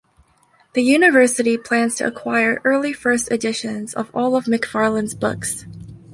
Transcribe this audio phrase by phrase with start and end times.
[0.73, 5.67] The university plans to acquire early first editions of all of McFarlane's books.